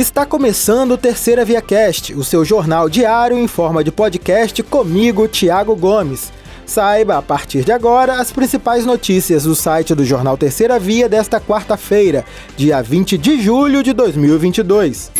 [0.00, 5.28] Está começando o Terceira Via Cast, o seu jornal diário em forma de podcast comigo,
[5.28, 6.32] Tiago Gomes.
[6.64, 11.38] Saiba, a partir de agora, as principais notícias do site do jornal Terceira Via desta
[11.38, 12.24] quarta-feira,
[12.56, 15.12] dia 20 de julho de 2022.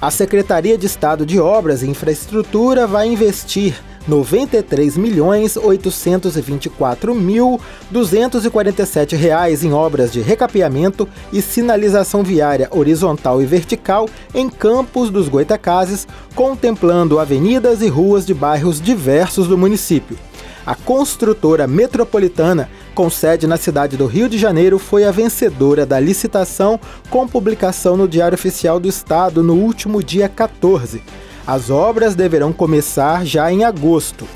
[0.00, 3.78] A Secretaria de Estado de Obras e Infraestrutura vai investir
[4.08, 7.60] 93 milhões 824 mil
[7.90, 15.28] 247 reais em obras de recapeamento e sinalização viária horizontal e vertical em campos dos
[15.28, 20.16] Goitacazes, contemplando avenidas e ruas de bairros diversos do município.
[20.64, 25.98] A construtora metropolitana, com sede na cidade do Rio de Janeiro, foi a vencedora da
[25.98, 31.02] licitação com publicação no Diário Oficial do Estado no último dia 14.
[31.48, 34.28] As obras deverão começar já em agosto.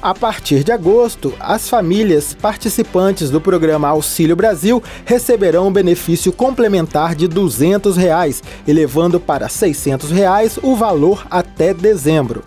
[0.00, 7.14] A partir de agosto, as famílias participantes do programa Auxílio Brasil receberão um benefício complementar
[7.14, 12.42] de 200 reais, elevando para 600 reais o valor até dezembro.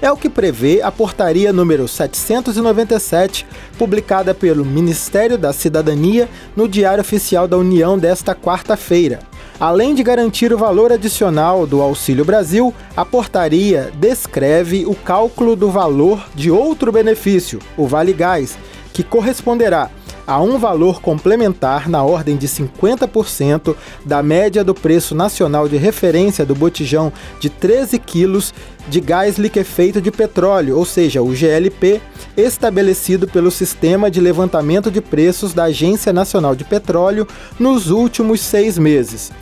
[0.00, 3.44] É o que prevê a portaria número 797,
[3.76, 9.29] publicada pelo Ministério da Cidadania no Diário Oficial da União desta quarta-feira.
[9.60, 15.70] Além de garantir o valor adicional do Auxílio Brasil, a portaria descreve o cálculo do
[15.70, 18.56] valor de outro benefício, o Vale Gás,
[18.94, 19.90] que corresponderá
[20.30, 26.46] a um valor complementar na ordem de 50% da média do preço nacional de referência
[26.46, 28.54] do botijão de 13 quilos
[28.88, 32.00] de gás liquefeito de petróleo, ou seja, o GLP,
[32.36, 37.26] estabelecido pelo Sistema de Levantamento de Preços da Agência Nacional de Petróleo
[37.58, 39.32] nos últimos seis meses.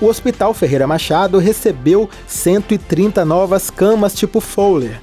[0.00, 4.98] O Hospital Ferreira Machado recebeu 130 novas camas tipo Fowler.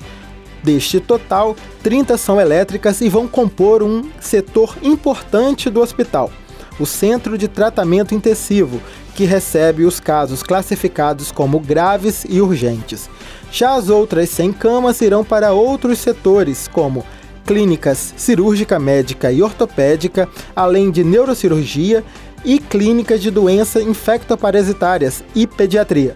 [0.63, 6.31] Deste total, 30 são elétricas e vão compor um setor importante do hospital,
[6.79, 8.79] o Centro de Tratamento Intensivo,
[9.13, 13.09] que recebe os casos classificados como graves e urgentes.
[13.51, 17.05] Já as outras 100 camas irão para outros setores, como
[17.45, 22.03] clínicas cirúrgica médica e ortopédica, além de neurocirurgia
[22.45, 26.15] e clínicas de doenças infectoparasitárias e pediatria.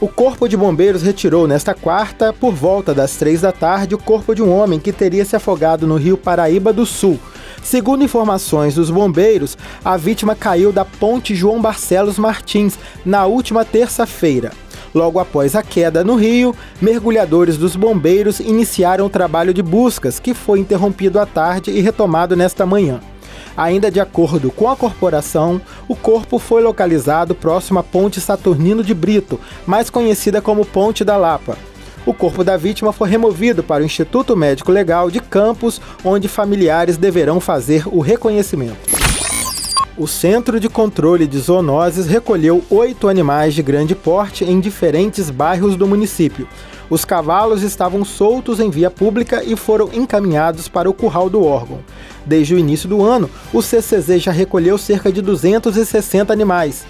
[0.00, 4.34] O Corpo de Bombeiros retirou nesta quarta, por volta das três da tarde, o corpo
[4.34, 7.20] de um homem que teria se afogado no rio Paraíba do Sul.
[7.62, 14.52] Segundo informações dos bombeiros, a vítima caiu da ponte João Barcelos Martins na última terça-feira.
[14.94, 20.32] Logo após a queda no rio, mergulhadores dos bombeiros iniciaram o trabalho de buscas, que
[20.32, 23.00] foi interrompido à tarde e retomado nesta manhã.
[23.60, 28.94] Ainda de acordo com a corporação, o corpo foi localizado próximo à Ponte Saturnino de
[28.94, 31.58] Brito, mais conhecida como Ponte da Lapa.
[32.06, 36.96] O corpo da vítima foi removido para o Instituto Médico Legal de Campos, onde familiares
[36.96, 38.99] deverão fazer o reconhecimento.
[40.00, 45.76] O Centro de Controle de Zoonoses recolheu oito animais de grande porte em diferentes bairros
[45.76, 46.48] do município.
[46.88, 51.80] Os cavalos estavam soltos em via pública e foram encaminhados para o curral do órgão.
[52.24, 56.86] Desde o início do ano, o CCZ já recolheu cerca de 260 animais.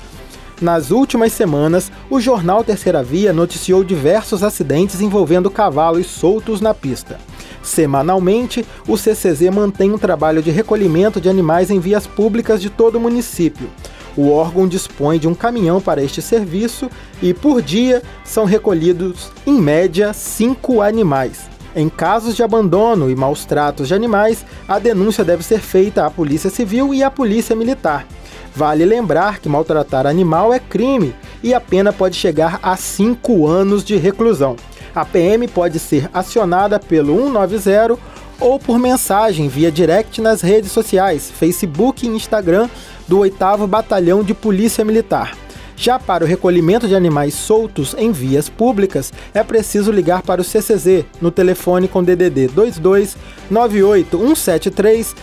[0.63, 7.19] Nas últimas semanas, o jornal Terceira Via noticiou diversos acidentes envolvendo cavalos soltos na pista.
[7.63, 12.97] Semanalmente, o CCZ mantém um trabalho de recolhimento de animais em vias públicas de todo
[12.97, 13.69] o município.
[14.17, 16.91] O órgão dispõe de um caminhão para este serviço
[17.23, 21.49] e, por dia, são recolhidos, em média, cinco animais.
[21.77, 26.11] Em casos de abandono e maus tratos de animais, a denúncia deve ser feita à
[26.11, 28.07] Polícia Civil e à Polícia Militar.
[28.55, 33.85] Vale lembrar que maltratar animal é crime e a pena pode chegar a cinco anos
[33.85, 34.57] de reclusão.
[34.95, 37.99] A PM pode ser acionada pelo 190
[38.41, 42.69] ou por mensagem via direct nas redes sociais, Facebook e Instagram
[43.07, 45.37] do 8 Batalhão de Polícia Militar.
[45.77, 50.45] Já para o recolhimento de animais soltos em vias públicas, é preciso ligar para o
[50.45, 53.17] CCZ no telefone com DDD 22
[53.51, 55.17] 98 173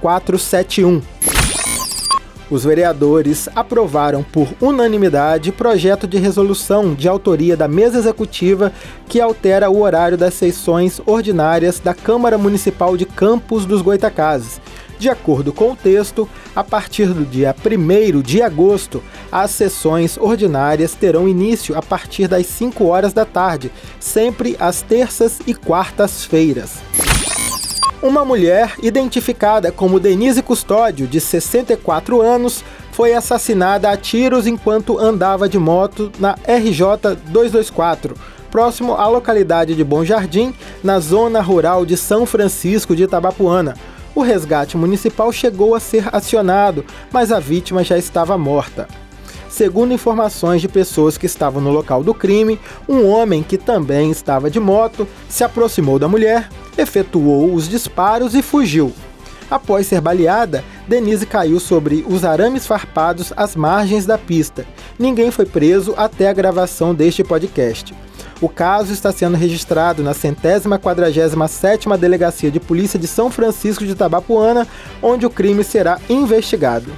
[0.00, 1.02] 0471
[2.50, 8.72] os vereadores aprovaram por unanimidade projeto de resolução de autoria da mesa executiva
[9.08, 14.60] que altera o horário das sessões ordinárias da Câmara Municipal de Campos dos Goitacazes.
[14.98, 19.00] De acordo com o texto, a partir do dia 1 de agosto,
[19.30, 23.70] as sessões ordinárias terão início a partir das 5 horas da tarde,
[24.00, 26.87] sempre às terças e quartas-feiras.
[28.00, 35.48] Uma mulher, identificada como Denise Custódio, de 64 anos, foi assassinada a tiros enquanto andava
[35.48, 38.14] de moto na RJ 224,
[38.52, 43.74] próximo à localidade de Bom Jardim, na zona rural de São Francisco de Itabapuana.
[44.14, 48.86] O resgate municipal chegou a ser acionado, mas a vítima já estava morta.
[49.48, 54.48] Segundo informações de pessoas que estavam no local do crime, um homem que também estava
[54.48, 58.92] de moto se aproximou da mulher, efetuou os disparos e fugiu.
[59.50, 64.66] Após ser baleada, Denise caiu sobre os arames farpados às margens da pista.
[64.98, 67.94] Ninguém foi preso até a gravação deste podcast.
[68.40, 73.84] O caso está sendo registrado na centésima quadragésima sétima Delegacia de Polícia de São Francisco
[73.84, 74.66] de Tabapuana,
[75.02, 76.92] onde o crime será investigado.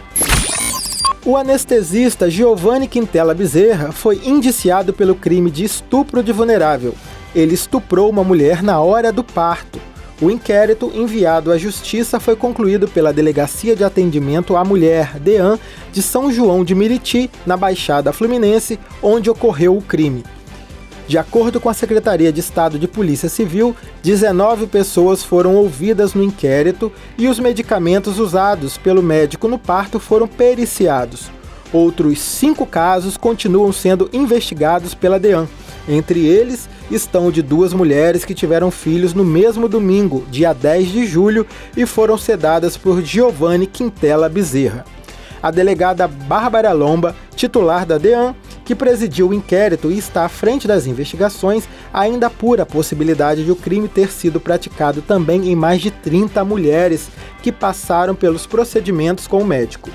[1.25, 6.95] O anestesista Giovanni Quintela Bezerra foi indiciado pelo crime de estupro de vulnerável.
[7.35, 9.79] Ele estuprou uma mulher na hora do parto.
[10.21, 15.59] O inquérito enviado à Justiça foi concluído pela Delegacia de Atendimento à Mulher, DEAN,
[15.93, 20.23] de São João de Miriti, na Baixada Fluminense, onde ocorreu o crime.
[21.11, 26.23] De acordo com a Secretaria de Estado de Polícia Civil, 19 pessoas foram ouvidas no
[26.23, 31.31] inquérito e os medicamentos usados pelo médico no parto foram periciados.
[31.73, 35.49] Outros cinco casos continuam sendo investigados pela DEAN.
[35.89, 41.07] Entre eles estão de duas mulheres que tiveram filhos no mesmo domingo, dia 10 de
[41.07, 41.47] julho,
[41.77, 44.85] e foram sedadas por Giovanni Quintela Bezerra.
[45.43, 48.35] A delegada Bárbara Lomba, titular da DEAN,
[48.65, 53.51] que presidiu o inquérito e está à frente das investigações, ainda apura a possibilidade de
[53.51, 57.09] o crime ter sido praticado também em mais de 30 mulheres
[57.43, 59.91] que passaram pelos procedimentos com o médico.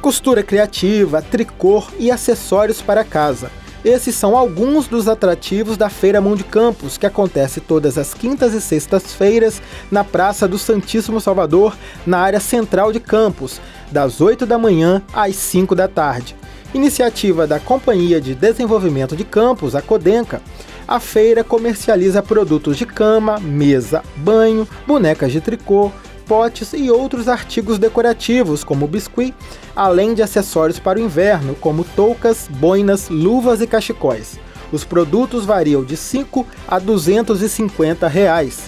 [0.00, 3.50] Costura criativa, tricô e acessórios para casa.
[3.84, 8.52] Esses são alguns dos atrativos da Feira Mão de Campos, que acontece todas as quintas
[8.52, 11.74] e sextas-feiras na Praça do Santíssimo Salvador,
[12.06, 13.58] na área central de Campos,
[13.90, 16.36] das 8 da manhã às 5 da tarde.
[16.74, 20.42] Iniciativa da Companhia de Desenvolvimento de Campos, a Codenca,
[20.86, 25.90] a feira comercializa produtos de cama, mesa, banho, bonecas de tricô,
[26.30, 29.34] potes e outros artigos decorativos, como biscuit,
[29.74, 34.38] além de acessórios para o inverno, como toucas, boinas, luvas e cachecóis.
[34.70, 38.60] Os produtos variam de 5 a 250 reais.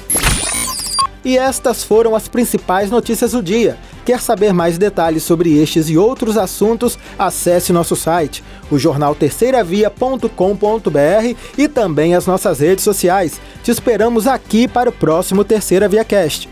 [1.24, 3.78] E estas foram as principais notícias do dia.
[4.04, 6.98] Quer saber mais detalhes sobre estes e outros assuntos?
[7.16, 8.42] Acesse nosso site,
[8.72, 13.40] o jornal terceiravia.com.br e também as nossas redes sociais.
[13.62, 16.51] Te esperamos aqui para o próximo Terceira Via Cast.